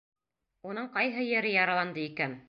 [0.69, 2.35] Уның ҡайһы ере яраланды икән?